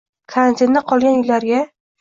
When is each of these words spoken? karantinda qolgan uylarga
karantinda 0.35 0.83
qolgan 0.93 1.21
uylarga 1.23 1.65